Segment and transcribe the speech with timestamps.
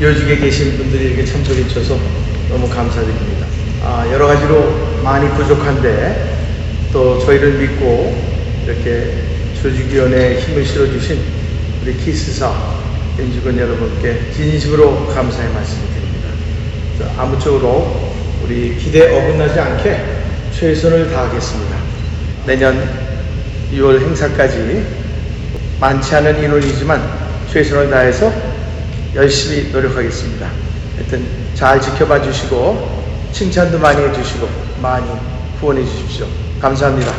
[0.00, 1.98] 요직에 계신 분들이 이렇게 참석해 주셔서
[2.48, 3.46] 너무 감사드립니다.
[3.82, 6.38] 아, 여러 가지로 많이 부족한데
[6.90, 8.16] 또 저희를 믿고
[8.64, 9.12] 이렇게
[9.60, 11.20] 조직위원회에 힘을 실어주신
[11.82, 12.50] 우리 키스사
[13.18, 16.28] 임직원 여러분께 진심으로 감사의 말씀을 드립니다.
[16.98, 20.02] 자, 아무쪼록 우리 기대 어긋나지 않게
[20.58, 21.76] 최선을 다하겠습니다.
[22.46, 22.88] 내년
[23.74, 24.82] 6월 행사까지
[25.78, 27.02] 많지 않은 인원이지만
[27.52, 28.49] 최선을 다해서
[29.14, 30.50] 열심히 노력하겠습니다.
[30.96, 33.00] 하여튼 잘 지켜봐 주시고
[33.32, 34.48] 칭찬도 많이 해주시고
[34.80, 35.06] 많이
[35.60, 36.26] 후원해 주십시오.
[36.60, 37.12] 감사합니다.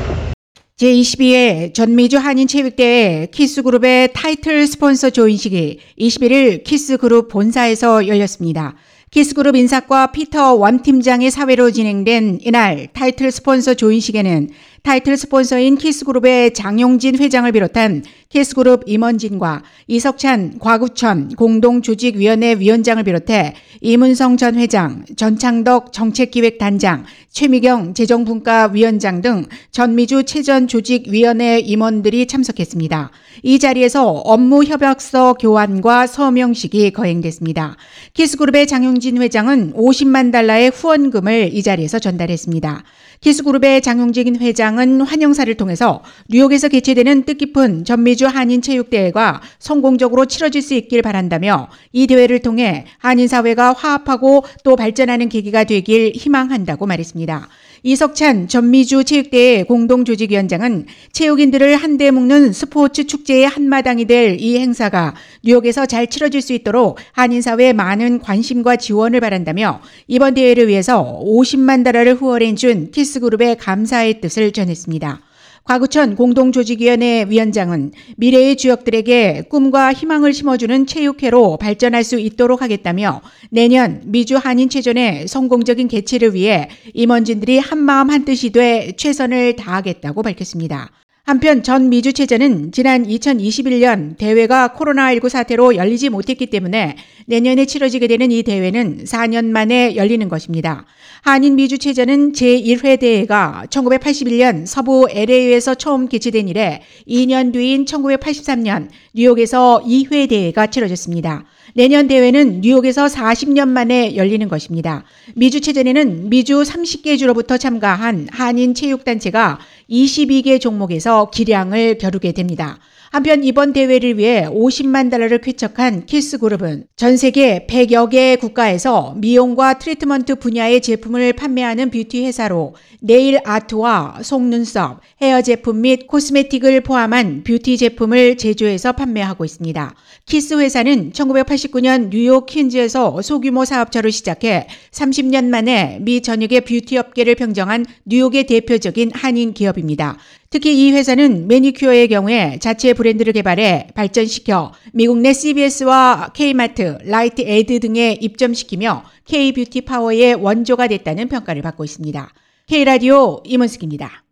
[0.78, 8.76] 제22회 전미주 한인체육대회 키스그룹의 타이틀 스폰서 조인식이 21일 키스그룹 본사에서 열렸습니다.
[9.12, 14.50] 키스그룹 인사과 피터 원 팀장의 사회로 진행된 이날 타이틀 스폰서 조인식에는
[14.84, 24.56] 타이틀 스폰서인 키스그룹의 장용진 회장을 비롯한 키스그룹 임원진과 이석찬 과구천 공동조직위원회 위원장을 비롯해 이문성 전
[24.56, 33.12] 회장, 전창덕 정책기획단장, 최미경 재정분과 위원장 등 전미주 체전조직위원회 임원들이 참석했습니다.
[33.44, 37.78] 이 자리에서 업무 협약서 교환과 서명식이 거행됐습니다.
[38.14, 42.84] 키스그룹의 장용진 회장은 50만 달러의 후원금을 이 자리에서 전달했습니다.
[43.22, 51.02] 키스그룹의 장용진 회장 은 환영사를 통해서 뉴욕에서 개최되는 뜻깊은 전미주 한인체육대회가 성공적으로 치러질 수 있길
[51.02, 57.48] 바란다며 이 대회를 통해 한인사회가 화합하고 또 발전하는 계기가 되길 희망한다고 말했습니다.
[57.84, 66.08] 이석찬 전미주 체육대회 공동조직위원장은 체육인들을 한데 묶는 스포츠 축제의 한마당이 될 이 행사가 뉴욕에서 잘
[66.08, 72.92] 치러질 수 있도록 한인사회에 많은 관심과 지원을 바란다며 이번 대회를 위해서 50만 달러를 후원해 준
[72.92, 75.22] 키스그룹의 감사의 뜻을 전했습니다.
[75.64, 83.22] 과구천 공동조직위원회 위원장은 미래의 주역들에게 꿈과 희망을 심어주는 체육회로 발전할 수 있도록 하겠다며
[83.52, 90.90] 내년 미주 한인체전의 성공적인 개최를 위해 임원진들이 한마음 한뜻이 돼 최선을 다하겠다고 밝혔습니다.
[91.24, 98.42] 한편 전 미주체전은 지난 2021년 대회가 코로나19 사태로 열리지 못했기 때문에 내년에 치러지게 되는 이
[98.42, 100.86] 대회는 4년 만에 열리는 것입니다.
[101.22, 110.28] 한인 미주체전은 제1회 대회가 1981년 서부 LA에서 처음 개최된 이래 2년 뒤인 1983년 뉴욕에서 2회
[110.28, 111.46] 대회가 치러졌습니다.
[111.74, 115.06] 내년 대회는 뉴욕에서 40년 만에 열리는 것입니다.
[115.36, 119.60] 미주 체전에는 미주 30개 주로부터 참가한 한인 체육단체가
[119.92, 122.80] 22개 종목에서 기량을 겨루게 됩니다.
[123.12, 129.80] 한편 이번 대회를 위해 50만 달러를 쾌척한 키스 그룹은 전 세계 100여 개 국가에서 미용과
[129.80, 137.76] 트리트먼트 분야의 제품을 판매하는 뷰티 회사로 네일 아트와 속눈썹, 헤어 제품 및 코스메틱을 포함한 뷰티
[137.76, 139.94] 제품을 제조해서 판매하고 있습니다.
[140.26, 147.86] 키스 회사는 1989년 뉴욕 퀸즈에서 소규모 사업자로 시작해 30년 만에 미 전역의 뷰티 업계를 평정한
[148.06, 150.18] 뉴욕의 대표적인 한인 기업입니다.
[150.52, 157.80] 특히 이 회사는 매니큐어의 경우에 자체 브랜드를 개발해 발전시켜 미국 내 CVS와 K마트, Rite Aid
[157.80, 162.34] 등에 입점시키며 K 뷰티 파워의 원조가 됐다는 평가를 받고 있습니다.
[162.68, 164.26] K라디오 임원숙입니다.